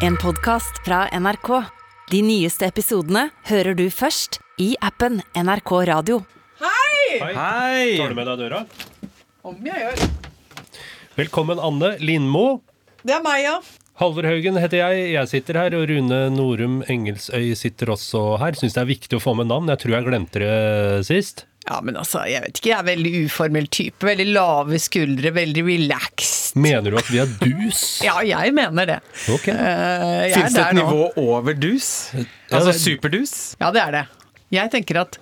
[0.00, 1.48] En podkast fra NRK.
[2.10, 6.20] De nyeste episodene hører du først i appen NRK Radio.
[6.60, 7.18] Hei!
[7.20, 7.98] Hei!
[7.98, 8.62] Tar du med deg døra?
[9.46, 10.02] Om jeg gjør.
[11.20, 12.62] Velkommen, Anne Lindmo.
[13.04, 13.58] Det er meg, ja.
[14.00, 15.10] Halvor Haugen heter jeg.
[15.12, 18.56] Jeg sitter her, og Rune Norum Engelsøy sitter også her.
[18.56, 19.68] Syns det er viktig å få med navn.
[19.72, 20.54] Jeg tror jeg glemte det
[21.08, 21.44] sist.
[21.68, 22.70] Ja, men altså, jeg vet ikke.
[22.72, 24.06] Jeg er veldig uformell type.
[24.06, 26.56] Veldig lave skuldre, veldig relaxed.
[26.58, 27.82] Mener du at vi er dus?
[28.08, 28.96] Ja, jeg mener det.
[29.30, 29.54] Okay.
[29.54, 31.26] Uh, Fins det et nivå nå.
[31.36, 31.90] over dus?
[32.50, 33.34] Altså superdus?
[33.60, 34.04] Ja, det er det.
[34.56, 35.20] Jeg tenker at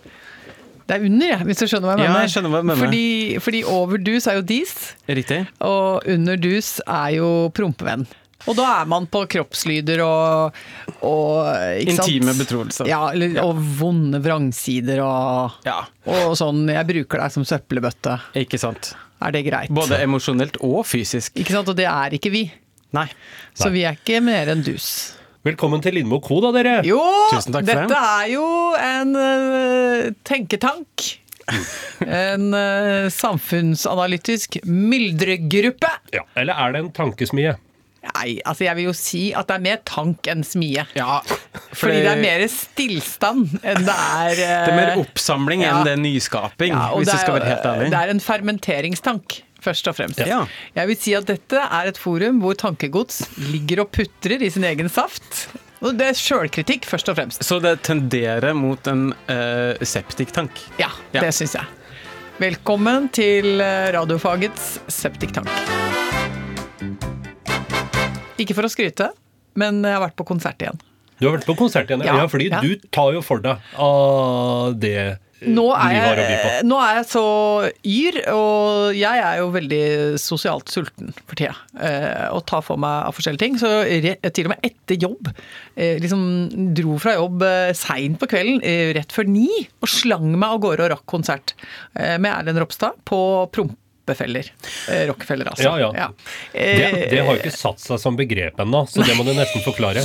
[0.88, 2.22] det er under, jeg, hvis du skjønner hva jeg Ja, mener.
[2.24, 2.80] jeg skjønner hva jeg mener.
[2.80, 4.70] Fordi, fordi over dus er jo dis,
[5.10, 5.42] Riktig.
[5.60, 8.06] og under dus er jo prompevenn.
[8.48, 10.56] Og da er man på kroppslyder og,
[11.04, 11.50] og?
[11.84, 12.88] Intime betroelser.
[12.88, 18.16] Ja, eller, og vonde vrangsider og, Ja, og sånn 'jeg bruker deg som søppelbøtte'.
[18.44, 18.94] ikke sant.
[19.20, 19.70] Er det greit?
[19.74, 21.34] Både emosjonelt og fysisk.
[21.36, 21.68] Ikke sant?
[21.68, 22.46] Og det er ikke vi.
[22.94, 23.08] Nei.
[23.54, 25.14] Så vi er ikke mer enn dus.
[25.44, 26.82] Velkommen til Lindmo Co, da, dere.
[26.86, 26.98] Jo,
[27.30, 27.96] Tusen takk for dette det.
[27.96, 31.18] er jo en uh, tenketank.
[32.04, 35.90] En uh, samfunnsanalytisk myldregruppe.
[36.12, 37.54] Ja, eller er det en tankesmie?
[38.08, 40.84] Nei, altså jeg vil jo si at det er mer tank enn smie.
[40.96, 41.18] Ja,
[41.76, 45.74] Fordi det er mer stillstand enn det er uh, Det er mer oppsamling ja.
[45.76, 47.90] enn det er nyskaping, ja, hvis det du skal er, være helt ærlig.
[47.94, 50.22] Det er en fermenteringstank, først og fremst.
[50.26, 50.40] Ja.
[50.78, 54.64] Jeg vil si at dette er et forum hvor tankegods ligger og putrer i sin
[54.68, 55.48] egen saft.
[55.78, 57.44] Og det er sjølkritikk, først og fremst.
[57.46, 60.64] Så det tenderer mot en uh, septiktank.
[60.80, 61.22] Ja, Ja.
[61.22, 61.74] det syns jeg.
[62.38, 65.50] Velkommen til eh, radiofagets septiktank.
[68.38, 69.10] Ikke for å skryte,
[69.58, 70.78] men jeg har vært på konsert igjen.
[71.18, 72.60] Du har vært på konsert igjen, ja, Ja, fordi ja.
[72.62, 75.16] du tar jo for deg av det eh,
[75.54, 77.24] Nå er, jeg, nå er jeg så
[77.86, 79.82] yr, og jeg er jo veldig
[80.18, 81.52] sosialt sulten for tida.
[81.78, 83.58] Eh, og tar for meg av forskjellige ting.
[83.60, 83.70] Så
[84.34, 85.30] til og med etter jobb,
[85.78, 86.24] eh, liksom
[86.74, 87.46] dro fra jobb
[87.78, 88.58] seint på kvelden,
[88.98, 89.46] rett før ni,
[89.78, 91.54] og slang meg av gårde og rakk konsert
[91.94, 93.20] med Erlend Ropstad på
[93.54, 93.84] Prompefeller.
[94.88, 95.74] Eh, Rockefeller, altså.
[95.80, 96.08] Ja, ja.
[96.52, 99.34] Eh, Det, det har jo ikke satt seg som begrep ennå, så det må du
[99.36, 100.04] nesten forklare.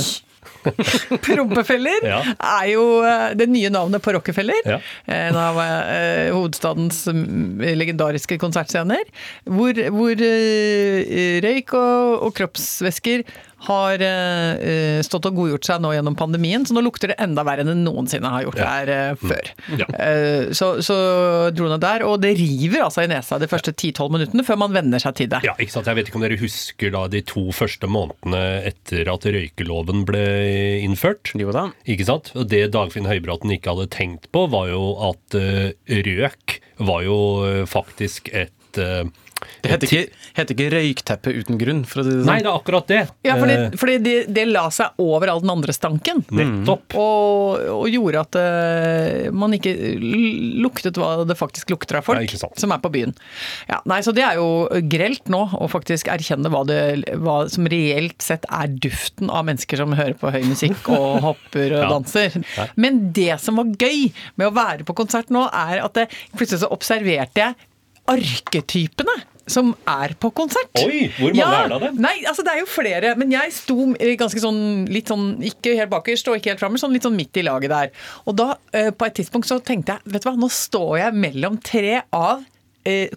[1.24, 2.18] Prompefeller Ja.
[2.40, 4.60] er jo eh, det nye navnet på Rockefeller.
[4.68, 4.78] Ja.
[5.12, 9.04] En av eh, hovedstadens mm, legendariske konsertscener.
[9.48, 13.24] Hvor, hvor eh, røyk og, og kroppsvæsker
[13.66, 17.44] har eh, eh, stått og godgjort seg nå gjennom pandemien, så nå lukter det enda
[17.46, 18.68] verre enn det noensinne har gjort Ja.
[18.70, 19.50] her uh, før.
[19.80, 19.88] Ja.
[19.90, 20.96] Uh, så, så
[21.54, 24.74] dro han der, og det river altså i nesa de første 10-12 minuttene før man
[24.76, 25.42] venner seg til det.
[25.46, 25.90] Ja, ikke sant?
[25.90, 30.24] Jeg vet ikke om dere husker da de to første månedene etter at røykeloven ble
[30.84, 31.32] innført.
[31.38, 31.68] Jo da.
[31.90, 32.32] Ikke sant?
[32.38, 37.18] Og det Dagfinn Høybråten ikke hadde tenkt på, var jo at røk var jo
[37.70, 38.80] faktisk et
[39.64, 42.28] Det heter ikke, heter ikke røykteppe uten grunn, for å si det sånn.
[42.30, 43.00] Nei, det er akkurat det.
[43.26, 46.24] Ja, fordi, Eh, fordi det, de la seg over all den andre stanken.
[46.34, 46.94] nettopp.
[46.98, 49.74] Og, og gjorde at uh, man ikke
[50.64, 53.14] luktet hva det faktisk lukter av folk nei, som er på byen.
[53.68, 54.48] Ja, nei, Så det er jo
[54.90, 56.80] grelt nå å faktisk erkjenne hva, det,
[57.22, 61.76] hva som reelt sett er duften av mennesker som hører på høy musikk og hopper
[61.78, 61.88] og Ja.
[61.94, 62.36] danser.
[62.80, 66.62] Men det som var gøy med å være på konsert nå, er at det, plutselig
[66.64, 67.54] så observerte jeg
[68.10, 69.14] arketypene
[69.50, 70.70] som er på konsert.
[70.80, 72.00] Oi, hvor mange er det av dem?
[72.04, 73.76] Nei, altså det er jo flere, men jeg sto
[74.20, 74.62] ganske sånn
[74.92, 77.74] litt sånn, ikke helt bakerst og ikke helt framme, sånn litt sånn midt i laget
[77.74, 77.92] der.
[78.24, 81.22] Og da, eh, på et tidspunkt så tenkte jeg, vet du hva, nå står jeg
[81.26, 82.44] mellom tre av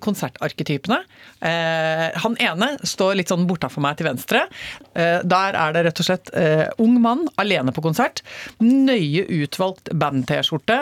[0.04, 1.00] konsertarketypene.
[1.42, 4.46] Eh, han ene står litt sånn bortafor meg til venstre.
[4.98, 8.24] Eh, der er det rett og slett eh, ung mann alene på konsert.
[8.64, 10.80] Nøye utvalgt band-T-skjorte.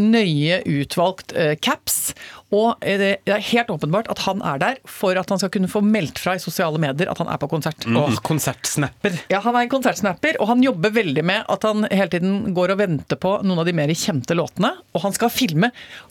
[0.00, 2.12] Nøye utvalgt caps.
[2.50, 5.82] Og det er helt åpenbart at han er der for at han skal kunne få
[5.86, 7.86] meldt fra i sosiale medier at han er på konsert.
[7.86, 9.20] Og konsertsnapper.
[9.30, 12.74] Ja, Han er en konsertsnapper, og han jobber veldig med at han hele tiden går
[12.74, 14.72] og venter på noen av de mer kjente låtene.
[14.94, 15.70] Og han skal filme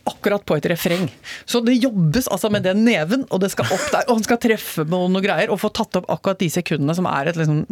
[0.10, 1.09] akkurat på et refreng.
[1.50, 4.06] Så det jobbes altså med den neven, og det skal opp der.
[4.08, 7.08] Og han skal treffe med noen greier og få tatt opp akkurat de sekundene som
[7.10, 7.64] er et liksom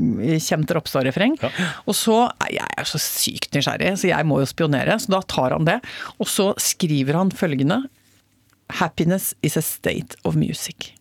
[0.44, 1.38] kjent Ropstad-refreng.
[1.86, 2.20] Og så
[2.54, 5.80] jeg er så sykt nysgjerrig, så jeg må jo spionere, så da tar han det.
[6.18, 7.84] Og så skriver han følgende
[8.82, 10.94] Happiness is a state of music.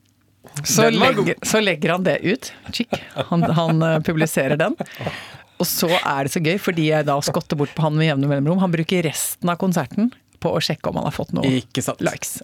[0.64, 2.52] Så legger, så legger han det ut.
[2.72, 2.92] Chick.
[3.14, 4.76] Han, han eh, publiserer den.
[5.56, 8.30] Og så er det så gøy, fordi jeg da skotter bort på han med jevne
[8.30, 8.60] mellomrom.
[8.62, 10.12] Han bruker resten av konserten
[10.42, 11.58] på å sjekke om han har fått noen
[12.04, 12.36] likes.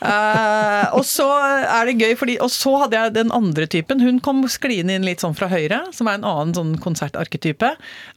[0.00, 4.02] uh, og så er det gøy, fordi Og så hadde jeg den andre typen.
[4.04, 7.74] Hun kom skliende inn litt sånn fra høyre, som er en annen sånn konsertarketype.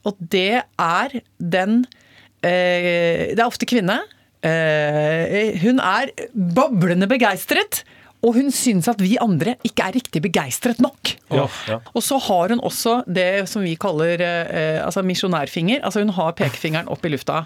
[0.08, 4.00] Og det er den uh, Det er ofte kvinne.
[4.38, 7.82] Uh, hun er boblende begeistret
[8.26, 11.12] Og hun syns at vi andre ikke er riktig begeistret nok.
[11.30, 11.76] Ja, ja.
[11.94, 15.84] Og så har hun også det som vi kaller eh, altså misjonærfinger.
[15.86, 17.44] Altså hun har pekefingeren opp i lufta.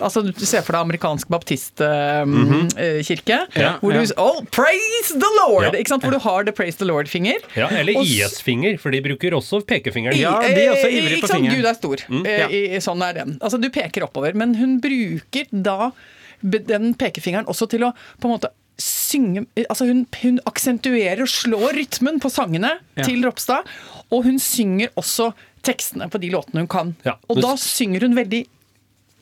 [0.00, 3.38] Altså Du ser for deg amerikansk baptistkirke.
[3.58, 4.00] Ja, hvor du.
[4.20, 5.68] Oh, praise the Lord!
[5.68, 5.74] Ja.
[5.80, 6.04] Ikke sant?
[6.06, 7.38] Hvor du har the praise the Lord-finger.
[7.58, 10.16] Ja, eller IS-finger, for de bruker også pekefingeren.
[10.18, 11.56] Ja, de er også ivrige Eh, på fingeren.
[11.60, 11.96] Gud er stor.
[12.08, 12.48] Mm, ja.
[12.48, 13.38] i- sånn er den.
[13.40, 14.34] Altså, du peker oppover.
[14.34, 15.90] Men hun bruker da
[16.42, 18.48] den pekefingeren også til å på en måte
[18.80, 23.04] synge Altså hun, hun aksentuerer og slår rytmen på sangene Ja.
[23.06, 23.68] til Ropstad.
[24.10, 25.32] Og hun synger også
[25.64, 26.94] tekstene på de låtene hun kan.
[27.06, 27.16] Ja.
[27.28, 28.44] Og da synger hun veldig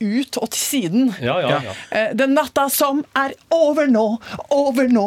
[0.02, 1.12] ut og til siden.
[1.22, 1.75] Ja, ja, ja.
[1.94, 4.06] Eh, Den natta som er over nå,
[4.50, 5.04] over nå,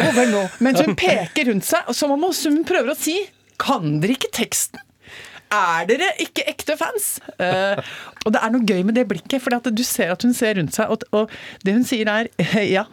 [0.00, 0.40] over nå.
[0.58, 3.20] Mens hun peker rundt seg, som om hun prøver å si
[3.62, 4.80] Kan dere ikke teksten?
[5.52, 7.18] Er dere ikke ekte fans?
[7.38, 7.78] Eh,
[8.24, 10.74] og det er noe gøy med det blikket, for du ser at hun ser rundt
[10.74, 11.30] seg, og, og
[11.62, 12.30] det hun sier er
[12.76, 12.86] ja.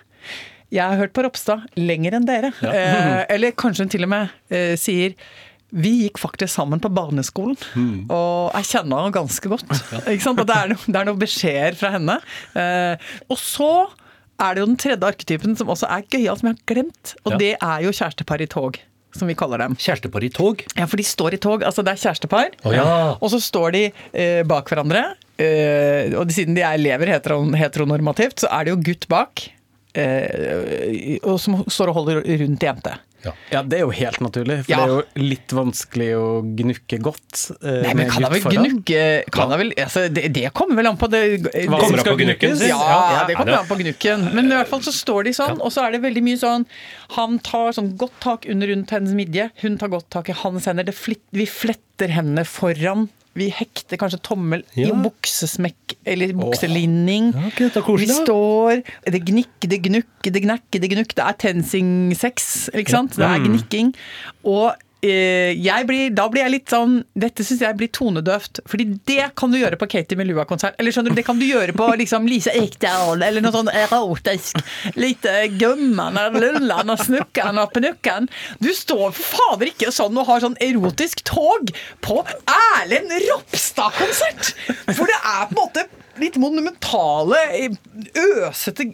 [0.72, 2.52] Jeg har hørt på Ropstad lenger enn dere.
[2.62, 5.16] Eh, eller kanskje hun til og med eh, sier
[5.70, 7.54] vi gikk faktisk sammen på barneskolen,
[8.10, 9.68] og jeg kjenner henne ganske godt.
[10.10, 10.40] Ikke sant?
[10.42, 12.16] Og det, er noe, noen beskjeder fra henne.
[12.58, 13.68] Eh, og så
[14.42, 17.14] er det jo den tredje arketypen som også er gøyal, som jeg har glemt.
[17.22, 17.38] Og Ja.
[17.44, 18.80] det er jo kjærestepar i tog,
[19.14, 19.78] som vi kaller dem.
[19.78, 20.66] Kjærestepar i tog.
[20.74, 21.62] Ja, for de står i tog.
[21.70, 22.50] Altså det er kjærestepar.
[22.66, 22.88] oh, ja.
[23.20, 25.06] Og så står de eh, bak hverandre.
[25.38, 29.52] Eh, og siden de er elever heteron heteronormativt, så er det jo gutt bak.
[30.00, 32.96] Eh, og som står og holder rundt jente.
[33.52, 34.78] Ja, det er jo helt naturlig, for Ja.
[34.80, 37.52] det er jo litt vanskelig å gnukke godt.
[37.68, 38.64] eh, Nei, men kan jeg vel foran.
[38.64, 39.02] gnukke
[39.36, 41.42] kan jeg vel, altså, det, det kommer vel an på det.
[41.68, 42.64] Hva Kommer an på gnukken, gnukkes?
[42.70, 44.34] Ja, Ja, det kommer det- an på gnukken.
[44.34, 46.66] Men i hvert fall så står de sånn, og så er det veldig mye sånn
[47.18, 50.66] Han tar sånn godt tak under rundt hennes midje, hun tar godt tak i hans
[50.66, 50.86] hender.
[50.86, 53.10] Det flitt, vi fletter hendene foran.
[53.40, 57.32] Vi hekter kanskje tommel i buksesmekk eller bukselinning.
[57.36, 58.84] Ja, er koselig, vi står
[59.16, 61.16] Det gnikk, det gnukk, det knekk, det gnukk.
[61.16, 63.18] Det er tensing sex, ikke sant?
[63.20, 63.94] Det er gnikking.
[64.44, 68.62] Og blir, da blir jeg litt sånn Dette syns jeg blir tonedøvt.
[68.70, 70.76] Fordi det kan du gjøre på Katie Melua-konsert.
[70.80, 74.60] Eller skjønner du, det kan du gjøre på liksom Lise Ekdal, eller noe sånn erotisk.
[75.00, 78.30] Litt eh, Gumman og Lullan og Snukkan og Penukken.
[78.60, 81.72] Du står for fader ikke sånn og har sånn erotisk tog
[82.06, 82.20] på
[82.50, 84.54] Erlend Ropstad-konsert!
[84.92, 85.88] For det er på en måte
[86.22, 87.40] litt monumentale,
[88.46, 88.90] øsete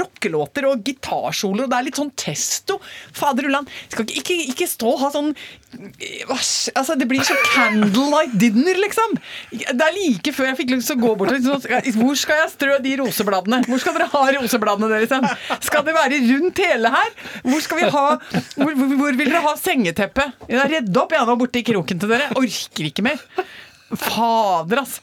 [0.00, 2.80] rockelåter og gitarsoloer, og det er litt sånn testo.
[3.14, 3.70] Fader ulland.
[3.92, 5.34] Skal ikke, ikke, ikke stå og ha sånn
[5.74, 9.16] Altså, det blir sånn candlelight dinner, liksom.
[9.50, 11.64] Det er like før jeg fikk lyst til å gå bort liksom,
[11.98, 13.58] Hvor skal jeg strø de rosebladene?
[13.66, 15.14] Hvor skal dere ha rosebladene deres?
[15.14, 15.58] hen?
[15.64, 17.10] Skal det være rundt hele her?
[17.42, 20.46] Hvor skal vi ha Hvor, hvor, vil dere ha sengeteppet?
[20.46, 22.30] Redd opp jeg nå borte i kroken til dere.
[22.38, 23.26] Orker ikke mer.
[23.94, 25.02] Fader, altså.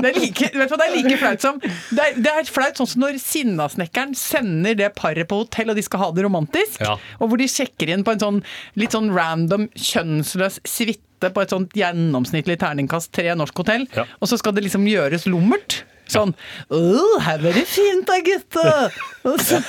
[0.00, 2.78] Det er like, vet du det er like flaut som Det er, det er flaut
[2.80, 6.80] sånn som når Sinnasnekkeren sender det paret på hotell, og de skal ha det romantisk,
[6.80, 6.96] Ja.
[7.20, 8.40] og hvor de sjekker inn på en sånn
[8.80, 14.06] litt sånn random, kjønnsløs suite på et sånt gjennomsnittlig terningkast tre norsk hotell, Ja.
[14.20, 15.82] og så skal det liksom gjøres lummert.
[16.10, 16.32] Sånn
[16.74, 18.66] «Åh, her blir det fint da, gutta!
[19.30, 19.60] Og så,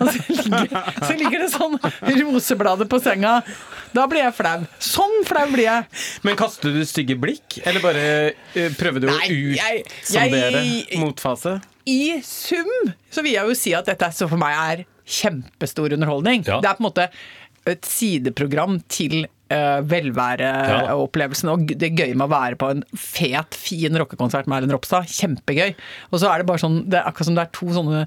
[0.00, 1.76] og så, ligger, så ligger det sånn
[2.22, 3.36] roseblader på senga.
[3.94, 4.56] Da blir jeg flau.
[4.82, 6.00] Sånn flau blir jeg.
[6.26, 10.64] Men kaster du stygge blikk, eller bare uh, prøver du Nei, å utsondere
[11.02, 11.58] motfase?
[11.84, 12.70] I sum
[13.12, 16.46] så vil jeg jo si at dette for meg er kjempestor underholdning.
[16.48, 16.62] Ja.
[16.64, 17.08] Det er på en måte
[17.68, 21.50] et sideprogram til velværeopplevelsen.
[21.52, 25.08] Og det gøye med å være på en fet, fin rockekonsert med Erlend Ropstad.
[25.10, 25.74] Kjempegøy.
[26.12, 28.04] Og så er det bare sånn Det er akkurat som det er to sånne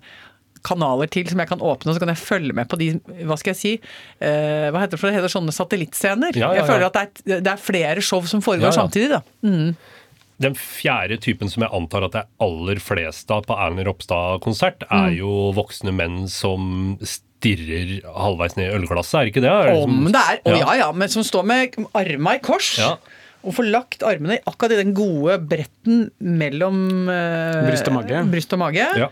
[0.68, 2.88] kanaler til som jeg kan åpne, og så kan jeg følge med på de
[3.30, 3.72] Hva skal jeg si?
[4.20, 6.36] eh, hva heter det for det heter sånne satellittscener?
[6.36, 7.04] Ja, ja, Jeg føler at det
[7.38, 8.80] er, det er flere show som foregår Ja, ja.
[8.82, 9.22] samtidig, da.
[10.44, 14.84] Den fjerde typen som jeg antar at det er aller flest av på Erlend Ropstad-konsert,
[14.90, 15.18] er Mm.
[15.18, 16.98] jo voksne menn som
[17.38, 19.52] stirrer halvveis ned i ølglasset, er det ikke det?
[19.54, 22.40] Er det Om som- det er, å ja ja, men som står med arma i
[22.40, 22.78] kors.
[22.82, 22.96] Ja.
[23.46, 28.24] Og får lagt armene akkurat i den gode bretten mellom eh, Bryst og mage.
[28.32, 28.88] bryst og, mage.
[28.98, 29.08] Ja.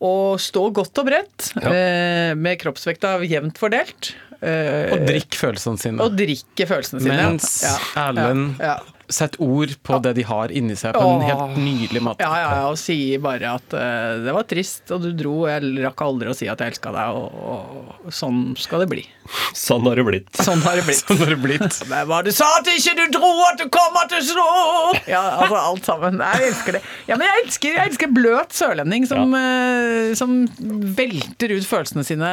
[0.00, 1.70] og stå godt og bredt, Ja.
[1.70, 4.14] eh, med kroppsvekta jevnt fordelt.
[4.42, 6.00] eh, Og drikk følelsene sine.
[6.00, 7.16] og drikke følelsene sine.
[7.16, 7.62] Mens
[7.96, 8.58] Erlend
[9.06, 9.44] ja, ja.
[9.46, 11.26] ord på det de har inni seg, på en Åh.
[11.30, 12.26] helt nydelig måte.
[12.26, 15.72] Ja, ja, ja, og sier bare at uh, det var trist, og du dro, jeg
[15.84, 17.66] rakk aldri å si at jeg elska deg, og,
[18.06, 19.06] og sånn skal det bli.
[19.56, 20.30] Sånn har det blitt.
[20.38, 21.02] Sånn har det blitt.
[21.08, 21.80] Sånn har det blitt.
[21.90, 24.46] Men hva du sa at ikke du dro at du kommer til å slå
[25.10, 26.20] Ja, altså alt sammen.
[26.22, 26.82] Jeg elsker det.
[27.08, 30.38] Ja, men jeg elsker, jeg elsker bløt sørlending som, uh, som
[30.96, 32.32] velter ut følelsene sine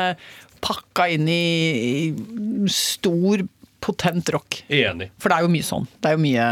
[0.63, 1.43] pakka inn i,
[1.83, 3.43] i stor,
[3.83, 4.61] potent rock.
[4.71, 5.09] Enig.
[5.19, 5.85] For det er jo mye sånn.
[5.99, 6.47] Det er jo mye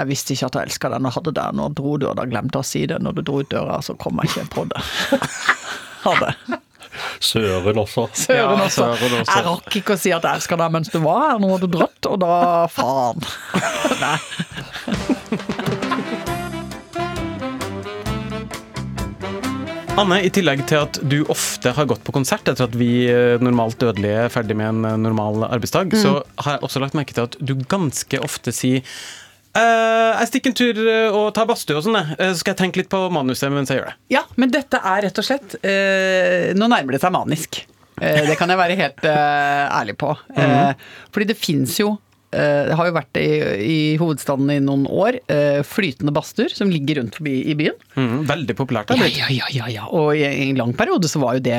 [0.00, 1.44] jeg visste ikke at jeg elska den og hadde det.
[1.58, 3.00] Nå dro du, og da glemte jeg å si det.
[3.04, 4.80] Når du dro ut døra, så kom jeg ikke på det.
[6.00, 6.30] Ha det.
[7.20, 8.06] Søren også.
[8.16, 8.86] Søren Ja, også.
[8.96, 9.34] søren også.
[9.36, 11.60] Jeg rakk ikke å si at jeg elsker deg mens du var her, nå har
[11.60, 12.38] du dratt, og da
[12.72, 13.20] faen.
[14.06, 14.16] Nei.
[20.00, 23.40] Anne, i tillegg til at du ofte har gått på konsert etter at vi eh,
[23.42, 27.16] normalt dødelige er ferdig med en eh, normal arbeidsdag, så har jeg også lagt merke
[27.16, 28.86] til at du ganske ofte sier
[29.50, 30.76] Uh, jeg stikker en tur
[31.18, 31.96] og tar badstue og sånn.
[31.98, 33.96] Eh, så skal jeg tenke litt på manuset mens jeg gjør det.
[34.14, 37.58] Ja, men dette er rett og slett uh, Nå nærmer det seg manisk.
[37.98, 40.14] Det kan jeg være helt ærlig på.
[40.38, 40.70] Eh,
[41.10, 41.90] fordi det fins jo
[42.30, 43.28] Det har jo vært i,
[43.66, 47.74] i hovedstaden i noen år eh, flytende badstuer som ligger rundt forbi i byen.
[47.96, 48.92] Mm, veldig populært.
[48.92, 49.88] det Ja, ja, ja, ja, ja.
[49.90, 51.58] Og i en lang periode så var jo det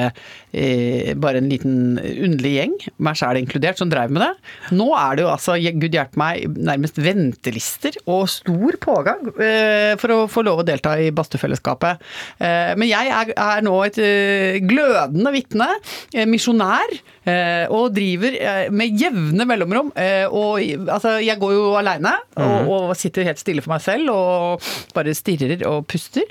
[0.54, 4.32] eh, bare en liten underlig gjeng, meg sjæl inkludert, som drev med det.
[4.78, 10.16] Nå er det jo altså, gud hjelpe meg, nærmest ventelister og stor pågang eh, for
[10.16, 12.02] å få lov å delta i badstuefellesskapet.
[12.40, 15.70] Eh, men jeg er, er nå et eh, glødende vitne,
[16.14, 16.96] eh, misjonær,
[17.28, 19.92] eh, og driver eh, med jevne mellomrom.
[20.00, 20.61] Eh, og
[20.92, 25.14] altså, jeg går jo aleine og, og sitter helt stille for meg selv og bare
[25.18, 26.28] stirrer og puster.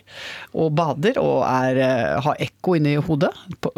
[0.54, 3.32] Og bader og er, eh, har ekko inni hodet.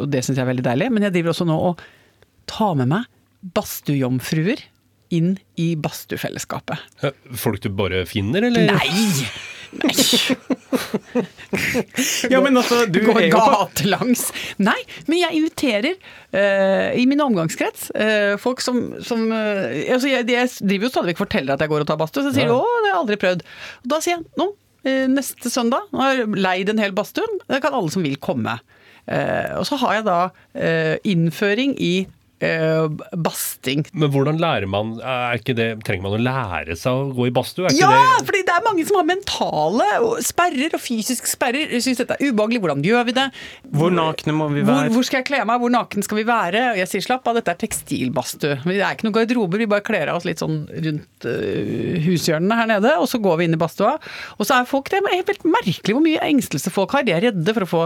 [0.08, 0.90] Det syns jeg er veldig deilig.
[0.94, 1.82] Men jeg driver også nå og
[2.50, 3.08] tar med meg
[3.56, 4.60] badstuejomfruer
[5.12, 6.78] inn i badstuefellesskapet.
[7.04, 8.70] Eh, Folk du bare finner, eller?
[8.72, 9.26] Nei!
[9.72, 9.92] Nei!
[12.30, 14.26] Ja, men altså, du Går gatelangs.
[14.62, 20.28] Nei, men jeg inviterer uh, i min omgangskrets uh, folk som, som uh, altså jeg,
[20.32, 22.48] jeg driver jo stadig vekk og forteller at jeg går og tar badstue, så sier
[22.48, 22.58] de Ja.
[22.58, 23.44] 'å, det har jeg aldri prøvd'.
[23.84, 24.48] Og da sier jeg nå,
[25.12, 28.56] neste søndag, nå har jeg leid en hel badstue, det kan alle som vil komme.
[29.06, 30.18] Og så har jeg da
[31.06, 31.92] innføring i
[33.24, 33.84] basting.
[33.92, 37.34] Men hvordan lærer man er ikke det, Trenger man å lære seg å gå i
[37.34, 37.70] badstue?
[37.78, 39.88] Ja, det fordi det er mange som har mentale
[40.24, 41.70] sperrer og fysiske sperrer.
[41.76, 42.60] Jeg syns dette er ubehagelig.
[42.62, 43.26] Hvordan gjør vi det?
[43.72, 44.90] Hvor nakne må vi være?
[44.92, 45.62] hvor skal jeg kle meg?
[45.62, 46.64] Hvor naken skal vi være?
[46.72, 48.58] Og jeg sier slapp av, dette er tekstilbadstue.
[48.66, 52.58] Det er ikke noen garderober, vi bare kler av oss litt sånn rundt uh, hushjørnene
[52.58, 53.96] her nede, og så går vi inn i badstua.
[54.38, 57.06] Og så er folk det er helt merkelig hvor mye engstelse folk har.
[57.06, 57.82] De er redde for å få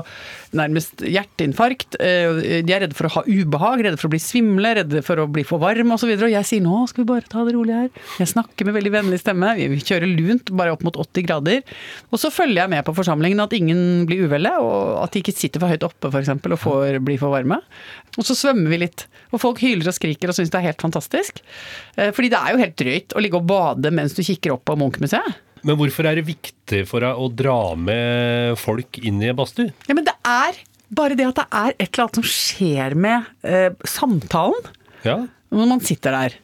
[0.57, 1.99] nærmest hjerteinfarkt.
[2.01, 5.21] eh, De er redde for å ha ubehag, redde for å bli svimle, redde for
[5.21, 6.09] å bli for varm osv.
[6.11, 7.88] Og, så og jeg sier nå skal vi bare ta det rolig her.
[8.21, 9.55] Jeg snakker med veldig vennlig stemme.
[9.59, 11.62] Vi kjører lunt, bare opp mot 80 grader.
[12.11, 15.37] Og så følger jeg med på forsamlingen at ingen blir uvelle, og at de ikke
[15.37, 16.33] sitter for høyt oppe f.eks.
[16.38, 17.61] og får, blir for varme.
[18.17, 19.07] Og så svømmer vi litt.
[19.35, 21.43] Og folk hyler og skriker og syns det er helt fantastisk.
[21.97, 24.65] Eh, Fordi det er jo helt drøyt å ligge og bade mens du kikker opp
[24.69, 25.43] på Munch-museet.
[25.67, 29.73] Men hvorfor er det viktig for deg å dra med folk inn i badstue?
[29.88, 30.61] Ja, men det er
[30.95, 34.69] bare det at det er et eller annet som skjer med eh, samtalen
[35.07, 35.21] Ja.
[35.50, 36.35] når man sitter der.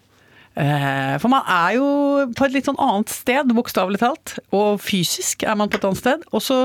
[0.55, 1.85] Eh, for man er jo
[2.37, 4.35] på et litt sånn annet sted, bokstavelig talt.
[4.53, 6.27] Og fysisk er man på et annet sted.
[6.37, 6.59] Og så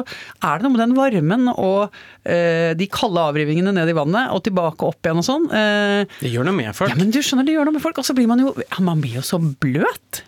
[0.43, 1.93] er det noe med den varmen og
[2.27, 5.45] eh, de kalde avrivingene ned i vannet og tilbake opp igjen og sånn.
[5.55, 6.91] Eh, Det gjør noe med folk.
[6.91, 8.01] ja, men du skjønner, det gjør noe med folk.
[8.03, 10.23] Og så blir man jo ja, Man blir jo så bløt.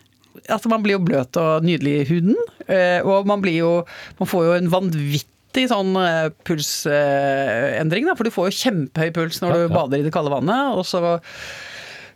[0.47, 2.37] Altså, man blir jo bløt og nydelig i huden.
[2.69, 3.73] eh, og man blir jo
[4.21, 5.27] Man får jo en vanvittig
[5.69, 8.15] sånn eh, pulsendring, da.
[8.17, 10.77] For du får jo kjempehøy puls når du bader i det kalde vannet.
[10.77, 11.17] Og så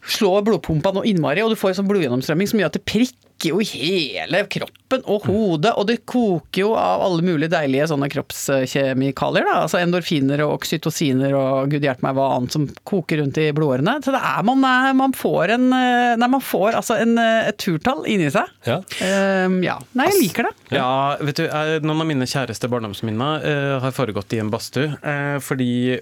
[0.08, 3.50] slår blodpumpa noe innmari, og du får en sånn blodgjennomstrømming som gjør at det prikker
[3.50, 8.08] jo i hele kroppen og hodet, og det koker jo av alle mulige deilige sånne
[8.14, 9.56] kroppskjemikalier, da.
[9.66, 13.98] Altså endorfiner og oksytociner og gud hjelpe meg hva annet som koker rundt i blodårene.
[14.06, 17.50] Så det er man, er- man får en eh, Nei, man får altså en, eh,
[17.50, 18.48] et turtall inni seg.
[18.70, 18.80] ja.
[19.02, 19.80] Um, ja.
[19.98, 20.54] Nei, jeg liker det.
[20.78, 24.94] Ja, vet du, jeg- Noen av mine kjæreste barndomsminner eh, har foregått i en badstue.
[25.04, 26.00] eh, fordi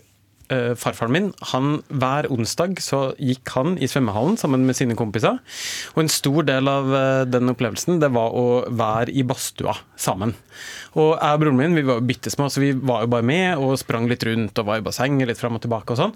[0.51, 5.39] eh, farfaren min, han, hver onsdag så gikk han i svømmehallen sammen med sine kompiser.
[5.95, 10.35] Og en stor del av uh, den opplevelsen det var å være i badstua sammen.
[10.99, 13.25] Og jeg og broren min vi var jo bitte små, så vi var jo bare
[13.27, 16.15] med og sprang litt rundt og var i bassenget litt fram og tilbake og sånn.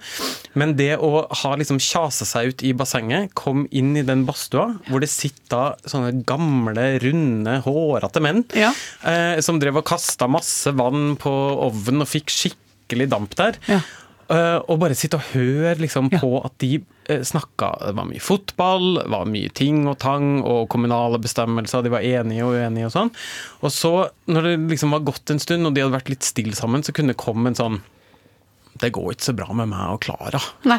[0.60, 4.74] Men det å ha liksom kjasa seg ut i bassenget, kom inn i den badstua
[4.89, 8.74] hvor det sitter sånne gamle, runde, hårete menn Ja.
[9.06, 11.32] uh, som drev og kasta masse vann på
[11.70, 13.60] ovnen og fikk skikkelig damp der.
[13.72, 13.80] Ja.
[14.25, 16.17] Eh, og bare sitte og høre liksom, Ja.
[16.17, 16.79] på at de
[17.12, 21.84] uh, snakka Det var mye fotball, det var mye ting og tang og kommunale bestemmelser,
[21.86, 23.12] de var enige og uenige og sånn.
[23.62, 23.91] Og så,
[24.25, 26.91] når det liksom var gått en stund og de hadde vært litt stille sammen, så
[26.91, 27.82] kunne det komme en sånn
[28.82, 30.39] Det går ikke så bra med meg og Klara.
[30.67, 30.77] Nei.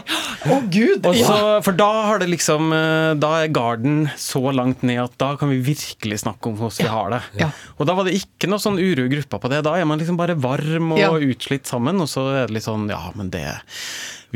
[0.52, 1.06] Å gud!
[1.08, 1.60] Og så, ja.
[1.64, 5.48] For da har det liksom eh, Da er garden så langt ned at da kan
[5.48, 7.22] vi virkelig snakke om hvordan vi har det.
[7.40, 7.48] Ja.
[7.80, 9.62] Og da var det ikke noe sånn uro i gruppa på det.
[9.64, 11.08] Da er man liksom bare varm og Ja.
[11.16, 13.46] utslitt sammen, og så er det litt sånn Ja, men det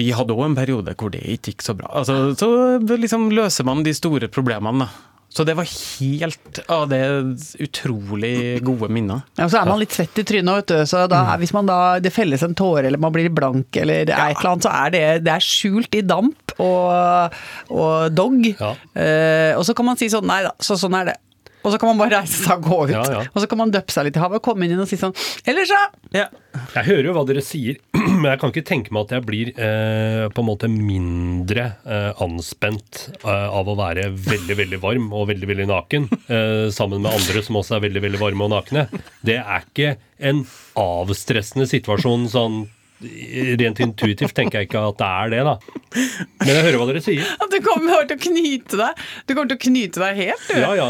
[0.00, 1.90] Vi hadde òg en periode hvor det ikke gikk så bra.
[2.00, 2.48] Altså, så
[2.96, 4.88] liksom løser man de store problemene, da.
[5.30, 7.00] Så det var helt av det
[7.62, 9.22] utrolig gode minner.
[9.38, 10.90] Ja, og så er man litt svett i trynet, vet du.
[10.90, 14.16] Så da, hvis man da, det felles en tåre, eller man blir blank, eller det
[14.16, 17.38] er et eller annet, så er det, det er skjult i damp og,
[17.70, 18.42] og dog.
[18.50, 18.74] Ja.
[18.98, 21.18] Eh, og så kan man si sånn, nei da, så sånn er det.
[21.60, 22.92] Og så kan man bare reise seg og gå ut.
[22.94, 23.24] Ja, ja.
[23.34, 24.96] Og så kan man døppe seg litt i havet og komme inn igjen og si
[25.00, 25.12] sånn
[25.50, 25.80] Eller så
[26.16, 26.28] Ja.
[26.74, 27.76] Jeg hører jo hva dere sier,
[28.20, 32.10] men jeg kan ikke tenke meg at jeg blir eh, på en måte mindre eh,
[32.24, 37.12] anspent eh, av å være veldig, veldig varm og veldig, veldig naken, eh, sammen med
[37.12, 38.86] andre som også er veldig, veldig varme og nakne.
[39.26, 39.94] Det er ikke
[40.30, 40.42] en
[40.80, 42.60] avstressende situasjon sånn
[43.00, 45.54] Rent intuitivt tenker jeg ikke at det er det, da.
[46.42, 47.24] Men jeg hører hva dere sier.
[47.40, 48.98] at du kommer til å knyte deg.
[49.24, 50.58] Du kommer til å knyte deg helt, du.
[50.60, 50.88] Ja, ja.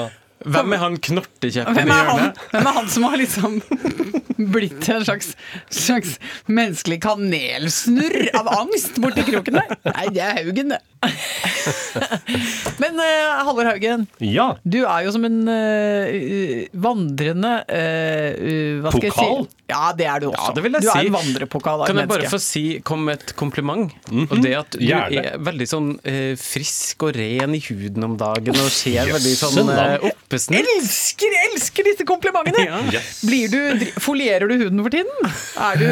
[0.48, 2.38] Hvem er han knortekjeppen i hjørnet?
[2.52, 3.58] hvem er han som har liksom
[4.54, 5.34] blitt en slags,
[5.68, 6.14] slags
[6.48, 9.74] menneskelig kanelsnurr av angst borti kroken der?
[9.90, 10.80] Nei, det er Haugen, det.
[12.82, 14.56] Men uh, Halvor Haugen, Ja.
[14.64, 19.46] du er jo som en uh, vandrende eh, uh, Hva skal jeg Pokal?
[19.46, 19.60] si?
[19.70, 20.48] Ja, det er du også.
[20.48, 23.20] Ja, det vil jeg du er en vandrepokal Kan jeg bare få si, komme med
[23.20, 23.92] et kompliment?
[24.10, 25.22] Og det at du Gjerne.
[25.22, 29.12] er veldig sånn uh, frisk og ren i huden om dagen og ser yes.
[29.14, 30.66] veldig sånn eh, oppesnitt.
[30.76, 32.58] Elsker, elsker disse komplimentene!
[32.70, 32.76] Ja.
[32.92, 33.22] Yes.
[33.24, 35.30] Blir du, folierer du huden for tiden?
[35.64, 35.86] Er du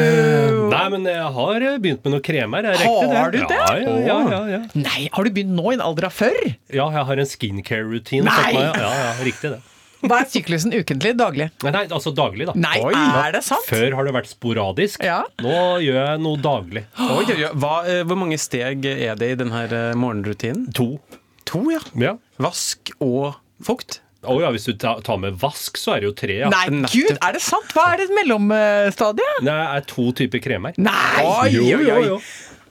[0.70, 2.68] Nei, men jeg har begynt med noen krem her.
[2.70, 3.56] Er Har du det?
[3.56, 4.60] Ja, ja, ja, ja, ja.
[4.78, 6.38] Nei, har du begynt nå i en alder av før?
[6.74, 8.24] ja, jeg har en.
[8.28, 8.52] Nei!
[8.54, 9.60] meg- Ja, ja, riktig det.
[9.98, 11.10] Hva er syklusen ukentlig?
[11.18, 11.48] Daglig?
[11.66, 12.52] Nei, nei, altså daglig, da.
[12.54, 12.92] Nei, Oi.
[12.94, 13.64] er det sant?
[13.66, 15.02] Før har det vært sporadisk.
[15.02, 15.24] Ja.
[15.42, 16.84] Nå gjør jeg noe daglig.
[17.02, 17.50] Oi, oi, oi.
[17.58, 19.64] Hva, eh, hvor mange steg er det i denne
[19.98, 20.68] morgenrutinen?
[20.78, 21.00] To.
[21.50, 21.80] To, ja.
[21.98, 22.14] Ja.
[22.38, 23.98] Vask og fukt.
[24.22, 26.48] Å ja, hvis du tar med vask, så er det jo tre, ja.
[26.50, 27.66] Nei, gud, er det sant?
[27.74, 29.42] Hva er det mellomstadiet?
[29.46, 30.74] Det er to typer kremer.
[30.78, 31.22] Nei!
[31.24, 32.06] Oi, Jo, oi, jo, oi.
[32.06, 32.20] jo.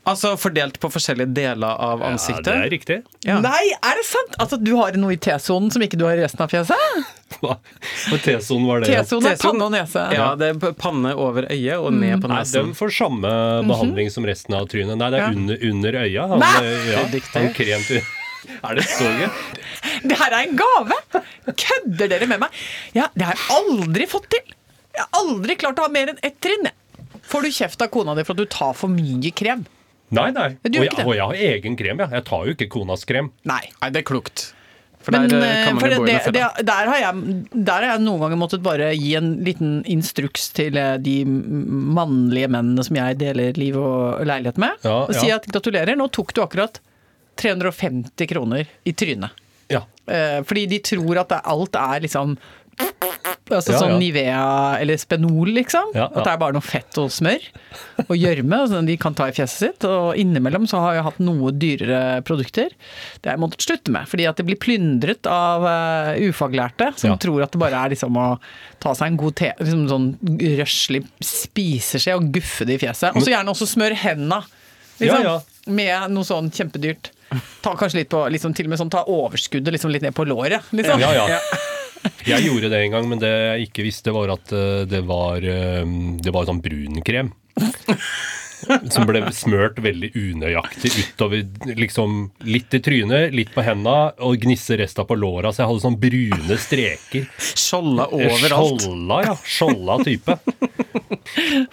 [0.08, 2.48] Altså fordelt på forskjellige deler av ansiktet?
[2.48, 2.98] Ja, det er riktig.
[3.28, 3.38] Ja.
[3.44, 4.38] Nei, er det sant?
[4.40, 7.10] Altså, du har noe i T-sonen som ikke du har i resten av fjeset?
[7.42, 7.58] Hva
[8.24, 8.94] T-sonen var det?
[8.94, 10.06] T-sonen er panne og nese.
[10.16, 12.70] Ja, det er panne over øyet og ned på Nei, nesen.
[12.70, 13.34] den får samme
[13.68, 14.96] behandling som resten av trynet.
[15.02, 15.34] Nei, det er Ja.
[15.36, 16.28] under, under øya.
[16.32, 16.54] Han, Nei!
[16.64, 17.04] eh, ja,
[17.36, 18.02] han krem til
[18.64, 19.30] Er det så gøy?
[20.08, 21.02] Det her er en gave!
[21.52, 22.60] Kødder dere med meg?
[22.96, 24.54] Ja, det har jeg aldri fått til.
[24.96, 26.70] Jeg har aldri klart å ha mer enn ett trinn.
[27.28, 29.66] Får du kjeft av kona di for at du tar for mye krem?
[30.16, 30.52] Nei, nei.
[30.64, 32.08] Og jeg, og jeg har egen krem, ja.
[32.16, 33.32] Jeg tar jo ikke konas krem.
[33.50, 33.64] Nei.
[33.82, 34.52] Nei, det er klokt.
[35.04, 37.36] For Men der eh, eh, kan man for jo gå det, det, der, har jeg,
[37.54, 42.50] der har jeg noen ganger måttet bare gi en liten instruks til eh, de mannlige
[42.52, 45.38] mennene som jeg deler liv og leilighet med, Ja, og si ja.
[45.40, 46.82] at gratulerer, nå tok du akkurat
[47.40, 49.44] 350 kroner i trynet.
[49.72, 49.86] Ja.
[50.12, 52.36] Eh, fordi de tror at alt er liksom
[53.52, 54.00] Altså Ja, sånn ja.
[54.02, 54.46] Nivea
[54.82, 55.94] eller Spenol, liksom.
[55.96, 56.08] Ja.
[56.12, 57.44] At det er bare noe fett og smør
[58.08, 59.88] og gjørme som de kan ta i fjeset sitt.
[59.88, 62.74] Og innimellom så har jeg hatt noe dyrere produkter.
[63.22, 67.18] Det har jeg måttet slutte med, fordi at det blir plyndret av eh, ufaglærte som
[67.22, 68.28] tror at det bare er liksom å
[68.84, 70.08] ta seg en god te, liksom sånn
[70.60, 73.16] røslig spiseskje og guffe det i fjeset.
[73.16, 74.44] Og så gjerne også smør henda.
[74.98, 75.54] Liksom.
[75.78, 77.12] Med noe sånn kjempedyrt.
[77.62, 80.26] Ta kanskje litt på, liksom, til og med sånn ta overskuddet liksom litt ned på
[80.28, 80.70] låret.
[80.72, 81.02] Liksom.
[81.04, 81.42] Ja, ja.
[82.28, 85.44] Jeg gjorde det en gang, men det jeg ikke visste, var at eh, det var,
[85.44, 85.84] eh,
[86.24, 87.32] det var sånn brunkrem.
[88.94, 91.44] Som ble smørt veldig unøyaktig utover
[91.78, 95.52] liksom litt i trynet, litt på henda og gnisse resten på låra.
[95.54, 97.28] Så jeg hadde sånn brune streker.
[97.54, 98.86] Skjolda overalt.
[98.86, 99.36] Skjolda, ja.
[99.44, 100.38] Skjolda type.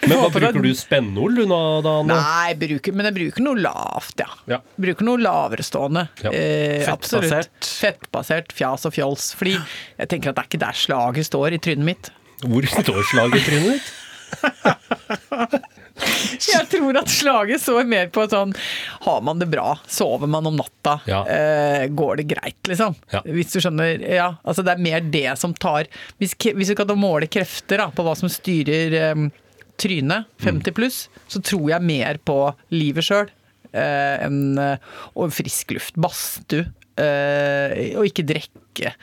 [0.05, 1.95] Men hva bruker du Spennol du nå, da?
[2.07, 4.29] Nei, bruker, men jeg bruker noe lavt, ja.
[4.51, 4.59] Ja.
[4.81, 6.07] Bruker noe laverestående.
[6.23, 6.33] Ja.
[6.33, 7.29] Eh, absolutt.
[7.31, 7.71] Fettbasert.
[7.85, 9.31] Fettbasert fjas og fjols.
[9.37, 12.11] Fordi jeg tenker at det er ikke der slaget står i trynet mitt.
[12.45, 13.93] Hvor står slaget i trynet ditt?
[16.51, 18.51] Jeg tror at slaget står mer på sånn
[19.05, 19.77] Har man det bra?
[19.87, 20.97] Sover man om natta?
[21.07, 21.21] Ja.
[21.31, 22.97] Eh, går det greit, liksom?
[23.13, 23.21] Ja.
[23.23, 24.03] Hvis du skjønner?
[24.03, 25.87] Ja, altså det er mer det som tar
[26.19, 29.25] Hvis, hvis du kan måle krefter da, på hva som styrer eh,
[29.81, 32.37] trynet, 50 pluss, så tror jeg mer på
[32.71, 33.27] livet sjøl
[33.75, 34.77] eh, eh,
[35.15, 35.97] og frisk luft.
[35.99, 36.69] Badstue.
[36.95, 38.93] Eh, og ikke drikke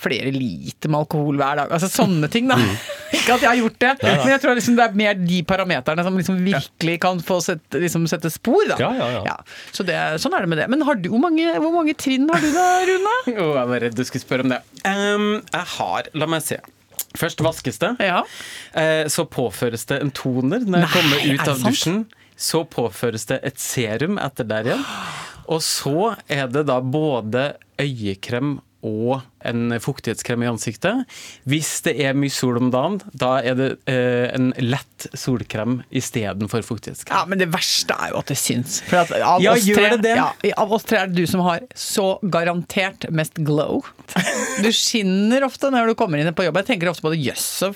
[0.00, 1.72] flere liter med alkohol hver dag.
[1.72, 2.58] Altså sånne ting, da.
[3.16, 6.04] Ikke at jeg har gjort det, men jeg tror liksom det er mer de parameterne
[6.06, 8.78] som liksom virkelig kan få sette, liksom sette spor, da.
[8.82, 9.36] Ja, ja, ja.
[9.74, 10.68] Så det, sånn er det med det.
[10.72, 13.16] Men har du, hvor, mange, hvor mange trinn har du da, Rune?
[13.36, 14.62] Jo, jeg var redd du skulle spørre om det.
[14.84, 16.60] Um, jeg har La meg se.
[17.16, 17.94] Først vaskes det.
[18.04, 18.22] Ja.
[18.76, 21.66] Eh, så påføres det en toner når jeg kommer er ut av sant?
[21.70, 22.02] dusjen.
[22.36, 24.84] Så påføres det et serum etter der igjen.
[25.52, 31.06] Og så er det da både øyekrem og en fuktighetskrem i ansiktet.
[31.48, 36.64] Hvis det er mye sol om dagen, da er det eh, en lett solkrem istedenfor
[36.66, 37.14] fuktighetskrem.
[37.16, 38.80] Ja, men det verste er jo at det syns.
[38.86, 40.14] For at av, Ja, oss tre, det det?
[40.18, 40.28] Ja,
[40.62, 43.82] av oss tre er det du som har så garantert mest glow.
[44.56, 46.56] Du skinner ofte når du kommer inn på jobb.
[46.62, 47.18] Jeg tenker ofte på det.
[47.20, 47.72] Jøss, så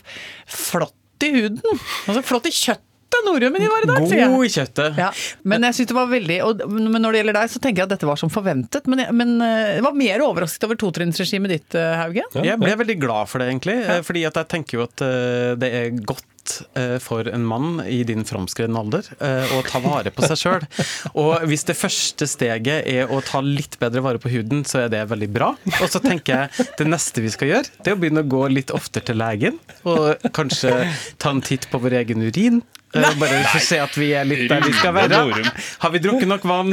[0.48, 1.60] flott i huden.
[2.08, 2.86] Altså, flott i kjøttet
[3.26, 4.30] nordrømmen din var i dag, sier jeg.
[4.34, 5.00] God i kjøttet.
[5.02, 5.10] Ja,
[5.52, 7.88] men jeg synes det var veldig og, Men når det gjelder deg, så tenker jeg
[7.90, 8.86] at dette var som forventet.
[8.90, 12.24] Men, jeg, men eh, jeg var mer overrasket over totrinnsregimet ditt, Hauge.
[12.38, 13.78] Ja, Jeg ble veldig glad for det, egentlig.
[13.84, 16.26] eh, Fordi at jeg tenker jo at eh, det er godt
[16.78, 20.66] eh, for en mann i din framskredne alder eh, å ta vare på seg sjøl.
[21.22, 24.92] Og hvis det første steget er å ta litt bedre vare på huden, så er
[24.92, 25.52] det veldig bra.
[25.80, 28.46] Og så tenker jeg det neste vi skal gjøre, det er å begynne å gå
[28.54, 29.58] litt oftere til legen.
[29.88, 30.74] Og kanskje
[31.20, 32.62] ta en titt på vår egen urin.
[32.94, 35.20] Eh, Bare for å se at vi er litt der vi skal være.
[35.85, 36.72] Har vi drukket nok vann?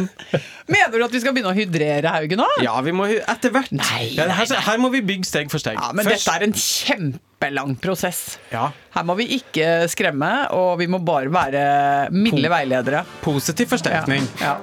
[0.67, 2.47] Mener du at vi skal begynne å hydrere Haugen nå?
[2.65, 3.71] Ja, vi må etter hvert.
[3.77, 5.77] Nei, Ja, her, her må vi bygge steg for steg.
[5.79, 8.37] Ja, men Først- dette er en kjempelang prosess.
[8.51, 8.71] Ja.
[8.97, 11.63] Her må vi ikke skremme, og vi må bare være
[12.11, 13.05] milde veiledere.
[13.21, 14.25] Positiv forsterkning.
[14.41, 14.57] Ja.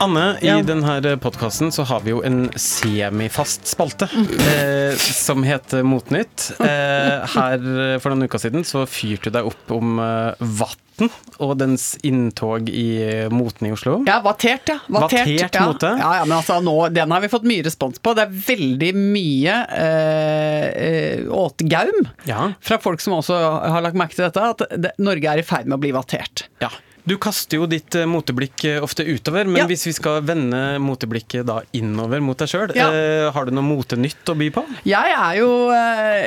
[0.00, 0.62] Anne, i Ja.
[0.64, 4.06] denne podkasten så har vi jo en semifast spalte
[4.48, 6.52] eh, som heter Motnytt.
[6.56, 11.10] Eh, her eh, for noen uker siden så fyrte du deg opp om eh, Vatten
[11.40, 13.98] og dens inntog i eh, moten i Oslo.
[14.08, 14.78] Ja, vattert, ja.
[14.88, 15.66] Vattert ja.
[15.68, 15.92] mote.
[16.00, 18.16] Ja, ja, men altså nå, den har vi fått mye respons på.
[18.16, 22.54] Det er veldig mye eh, eh, åtgaum Ja.
[22.64, 25.68] fra folk som også har lagt merke til dette, at det, Norge er i ferd
[25.68, 26.48] med å bli vattert.
[26.64, 26.72] Ja.
[27.06, 29.66] Du kaster jo ditt eh, moteblikk eh, ofte utover, men Ja.
[29.66, 32.90] hvis vi skal vende moteblikket da innover mot deg sjøl, Ja.
[32.92, 34.64] eh, har du noe motenytt å by på?
[34.84, 35.70] Jeg er jo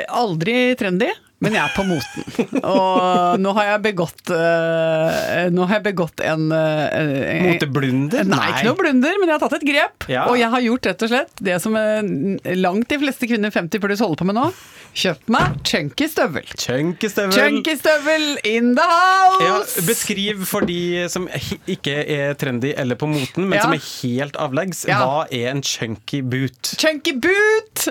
[0.10, 1.12] aldri trendy.
[1.44, 2.62] Men jeg er på moten.
[2.64, 7.00] Og nå har jeg begått eh, Nå har jeg begått en, eh,
[7.34, 8.24] en Moteblunder?
[8.30, 10.08] Nei, ikke noe blunder, men jeg har tatt et grep.
[10.12, 10.26] Ja.
[10.32, 13.84] Og jeg har gjort rett og slett det som eh, langt de fleste kvinner 50
[13.84, 14.46] pluss holder på med nå.
[14.94, 16.46] Kjøpt meg chunky støvel.
[16.62, 17.34] Chunky støvel.
[17.34, 19.82] Chunky støvel in the Ja, house!
[19.88, 21.26] beskriv for de som
[21.66, 23.66] ikke er trendy eller på moten, men Ja.
[23.66, 24.84] som er helt avleggs.
[24.88, 25.02] Ja.
[25.02, 26.76] Hva er en chunky boot?
[26.78, 27.88] Chunky boot!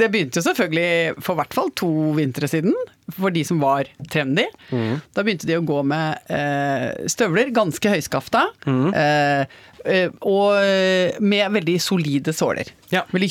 [0.00, 2.72] Det begynte jo selvfølgelig for hvert fall to vintre siden,
[3.14, 4.46] for de som var trendy.
[4.72, 5.00] Mm.
[5.14, 8.88] Da begynte de å gå med eh, støvler, ganske høyskafta, Mm.
[8.94, 9.46] eh,
[9.86, 12.72] eh, og eh, med veldig solide såler.
[12.90, 13.04] Ja.
[13.12, 13.30] Veldig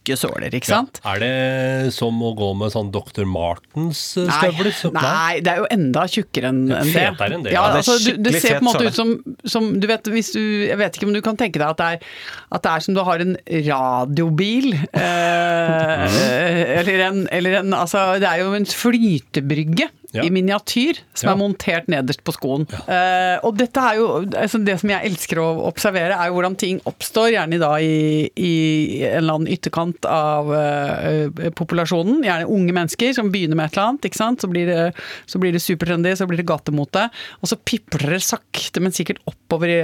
[0.00, 1.00] tjukke såler, ikke sant?
[1.04, 3.26] Er det som å gå med sånn Dr.
[3.28, 4.72] Martens eh, støvler?
[4.94, 6.80] Nei, Nei, det er jo enda tjukkere enn det.
[6.94, 7.74] Fetere enn det, Ja, ja.
[7.74, 9.12] Det altså, du, det ser på en måte ut som,
[9.44, 11.88] som du vet, hvis du, Jeg vet ikke om du kan tenke deg at det
[11.94, 12.10] er,
[12.50, 13.36] at det er som du har en
[13.70, 14.72] radiobil.
[14.74, 16.18] Eh,
[16.80, 19.90] eller en, eller en Altså, det er jo en flytebrygge.
[20.12, 20.24] Ja.
[20.26, 21.32] I miniatyr, som Ja.
[21.34, 22.64] er montert nederst på skoen.
[22.90, 26.56] Eh, og dette er jo altså Det som jeg elsker å observere, er jo hvordan
[26.58, 32.24] ting oppstår, gjerne da i, i en eller annen ytterkant av uh, populasjonen.
[32.26, 34.08] Gjerne unge mennesker som begynner med et eller annet.
[34.10, 34.42] ikke sant?
[34.42, 34.94] Så blir det,
[35.30, 37.06] så blir det supertrendy, så blir det gatemote.
[37.40, 39.78] Og så pipler det sakte, men sikkert oppover i,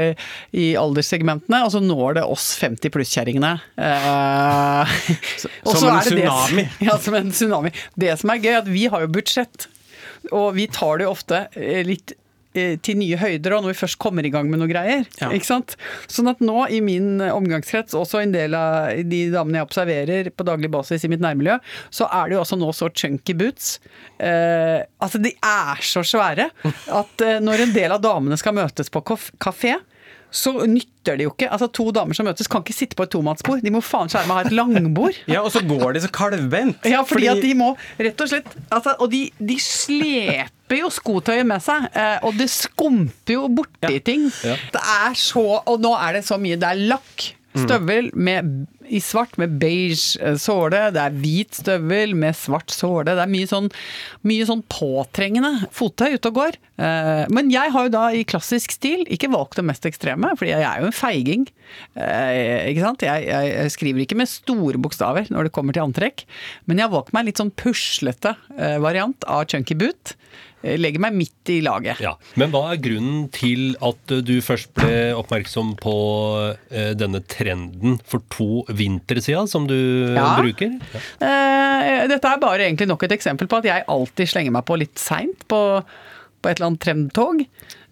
[0.59, 3.55] i alderssegmentene, og så når det oss 50 pluss-kjerringene.
[3.79, 4.99] Uh,
[5.71, 6.67] som en tsunami.
[6.67, 6.69] det.
[6.91, 7.73] Ja, som en tsunami.
[7.95, 9.69] Det som er gøy, er at vi har jo budsjett.
[10.35, 12.15] Og vi tar det jo ofte eh, litt
[12.57, 15.05] eh, til nye høyder og når vi først kommer i gang med noe greier.
[15.21, 15.31] Ja.
[15.35, 15.77] Ikke sant?
[16.13, 20.47] Sånn at nå i min omgangskrets, også en del av de damene jeg observerer på
[20.49, 21.59] daglig basis i mitt nærmiljø,
[21.95, 23.77] så er det jo også nå så chunky boots.
[24.19, 26.49] Eh, altså de er så svære
[27.01, 29.77] at eh, når en del av damene skal møtes på kafé,
[30.31, 31.49] så nytter det jo ikke.
[31.53, 33.63] Altså To damer som møtes kan ikke sitte på et tomannsbord.
[33.65, 35.17] De må faen skjerme ha et langbord.
[35.33, 36.87] Ja, og så går de så kalvvendt.
[36.89, 41.47] Ja, fordi, at de må rett og slett altså, Og de, de sleper jo skotøyet
[41.47, 44.29] med seg, eh, og det skumper jo borti ting.
[44.47, 44.57] Ja.
[44.75, 46.59] Det er så Og nå er det så mye.
[46.61, 47.31] Det er lakk.
[47.63, 50.87] Støvel med, i svart med beige eh, såle.
[50.95, 53.15] Det er hvit støvel med svart såle.
[53.17, 53.71] Det er mye sånn,
[54.29, 56.59] mye sånn påtrengende fottøy ute og går.
[56.77, 60.53] Eh, Men jeg har jo da i klassisk stil ikke valgt det mest ekstreme, fordi
[60.55, 61.47] jeg er jo en feiging.
[61.95, 63.07] Eh, Ikke sant?
[63.07, 66.27] Jeg, jeg, skriver ikke med store bokstaver når det kommer til antrekk,
[66.67, 68.37] men jeg har valgt meg litt sånn puslete
[68.83, 70.15] variant av chunky boot.
[70.67, 72.01] Eh, Legger meg midt i laget.
[72.03, 72.17] Ja.
[72.41, 75.95] Men hva er grunnen til at eh, du først ble oppmerksom på
[76.73, 79.77] eh, denne trenden for to vintre siden, som du
[80.17, 80.33] Ja.
[80.41, 80.75] bruker?
[80.97, 81.05] Ja.
[81.31, 84.79] Eh, dette er bare egentlig nok et eksempel på at jeg alltid slenger meg på
[84.83, 85.63] litt seint på,
[86.43, 87.45] på et eller annet trendtog.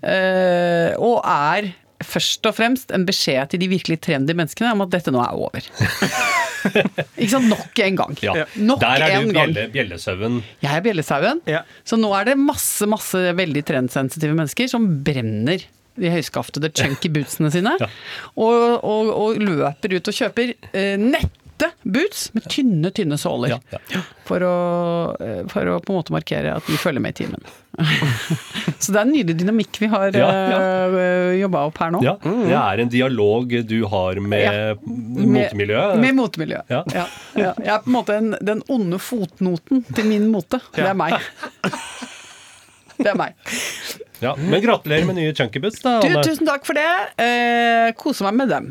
[0.04, 1.70] Eh, og er
[2.04, 5.38] først og fremst en beskjed til de virkelig trendy menneskene om at dette nå er
[5.46, 5.64] over.
[7.20, 7.48] Ikke sant?
[7.50, 8.16] Nok en gang.
[8.24, 8.46] Ja.
[8.56, 10.40] Nok Der er en du bjelle, bjellesauen.
[10.64, 11.44] Jeg er bjellesauen.
[11.50, 11.62] Ja.
[11.86, 17.52] Så nå er det masse, masse veldig trendsensitive mennesker som brenner de høyskaftede chunky bootsene
[17.54, 17.76] sine,
[18.34, 20.96] og, og, og løper ut og kjøper eh,
[21.54, 23.48] nette boots med tynne, tynne såler.
[23.54, 24.00] Ja, ja.
[24.26, 27.40] For, å, eh, for å på en måte markere at de følger med i timen.
[28.78, 30.98] Så det er en nydelig dynamikk vi har Ja, ja.
[31.40, 32.02] jobba opp her nå.
[32.04, 35.98] Ja, Det er en dialog du har med motemiljøet.
[36.02, 36.70] Med motemiljøet.
[36.70, 37.06] Ja.
[37.34, 40.60] Jeg er på en måte en, den onde fotnoten til min mote.
[40.76, 41.18] Det er meg.
[42.94, 43.34] Det er meg.
[44.22, 46.86] Ja, men gratulerer med nye chunky boots, da, Du, tusen takk for det.
[47.20, 48.70] Eh, Kose meg med dem.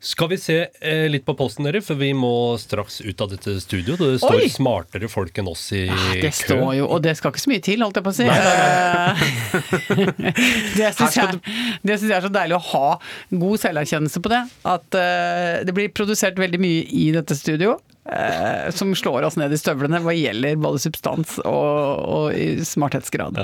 [0.00, 3.58] Skal vi se eh, litt på posten, dere, for vi må straks ut av dette
[3.60, 3.98] studio.
[4.00, 4.46] Det står Oi!
[4.48, 6.36] smartere folk enn oss i Det kø.
[6.38, 8.24] står jo, og det skal ikke så mye til, holdt jeg på å si.
[10.80, 11.40] Det syns jeg,
[11.84, 12.86] det jeg er så deilig å ha
[13.42, 14.40] god selverkjennelse på det.
[14.72, 17.76] At uh, det blir produsert veldig mye i dette studio.
[18.10, 23.40] Eh, som slår oss ned i støvlene hva gjelder både substans og, og i smarthetsgrad.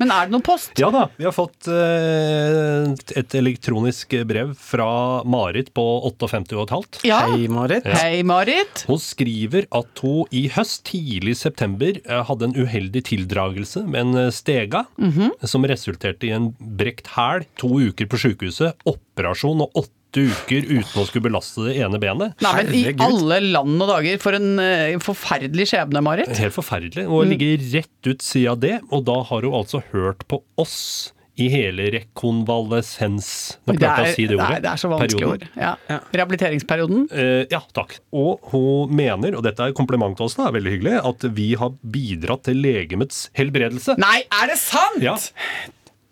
[0.00, 0.74] Men er det noen post?
[0.80, 4.90] Ja da, vi har fått eh, et elektronisk brev fra
[5.28, 5.86] Marit på
[6.20, 7.02] 58,5.
[7.08, 7.22] Ja.
[7.28, 7.86] Hei, Marit.
[7.98, 8.84] Hei, Marit.
[8.88, 14.00] Hun skriver at hun i høst, tidlig i september, eh, hadde en uheldig tildragelse med
[14.04, 15.46] en stega, stega, -hmm.
[15.46, 21.02] som resulterte i en brekt hæl, to uker på sykehuset, operasjon og åtte uker uten
[21.02, 22.34] å skulle belaste det ene benet.
[22.40, 26.28] Nei, men I alle land og dager, for en eh, forferdelig skjebne, Marit.
[26.38, 27.04] Helt forferdelig.
[27.08, 27.30] Og Mm.
[27.36, 31.46] ligger rett ut sida av det, og da har hun altså hørt på oss i
[31.48, 34.48] hele rekonvalesens Nå Det klarte jeg å si det det ordet.
[34.50, 35.30] Nei, det er så vanskelig Perioden.
[35.30, 35.48] ord.
[35.88, 35.98] Ja.
[36.18, 37.04] Rehabiliteringsperioden.
[37.12, 37.98] Eh, ja, takk.
[38.12, 41.70] Og hun mener, og dette er kompliment til oss, da, veldig hyggelig, at vi har
[41.94, 43.96] bidratt til legemets helbredelse.
[44.02, 44.98] Nei, er det sant?!
[45.04, 45.14] Ja.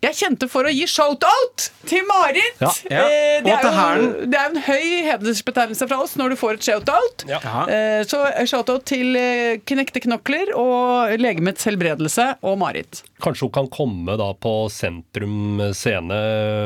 [0.06, 2.60] Jeg kjente for å gi shout-out til Marit!
[2.62, 3.02] Ja, ja.
[3.06, 6.60] Eh, det, er jo, det er jo en høy hedersbetegnelse fra oss når du får
[6.60, 7.24] et shout-out.
[7.30, 7.40] Ja.
[7.66, 13.02] Eh, så shout-out til eh, Knekte knokler og Legemets helbredelse og Marit.
[13.24, 16.20] Kanskje hun kan komme da på Sentrum Scene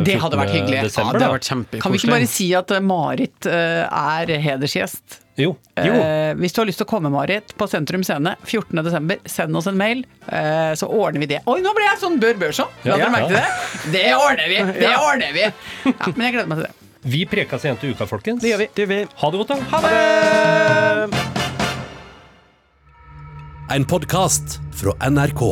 [0.05, 0.85] Det hadde vært hyggelig.
[0.90, 1.85] Desember, det hadde vært kjempekoselig.
[1.87, 5.20] Kan vi ikke bare si at eh, Marit eh, er hedersgjest?
[5.40, 5.55] Jo.
[5.81, 9.68] Eh, hvis du har lyst til å komme, Marit, på Sentrum Scene 14.12., send oss
[9.70, 11.40] en mail, eh, så ordner vi det.
[11.50, 12.68] Oi, nå ble jeg sånn Bør Børson!
[12.85, 13.11] La Ja, dere ja.
[13.14, 13.48] merke til det?
[13.96, 14.59] Det ordner vi!
[14.85, 15.44] Det ordner vi!
[15.48, 15.53] Ja,
[16.14, 16.74] men jeg gleder meg til det.
[17.11, 18.42] Vi prekas igjen til uka, folkens.
[18.44, 18.68] Det gjør vi.
[18.76, 19.00] Det gjør vi.
[19.22, 19.57] Ha det godt, da.
[19.72, 19.94] Ha det!
[23.70, 25.42] En podkast fra NRK.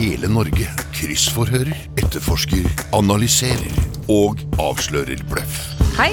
[0.00, 0.68] Hele Norge
[1.00, 3.72] kryssforhører, etterforsker, analyserer
[4.12, 5.56] og avslører bløff.
[5.96, 6.12] Hei,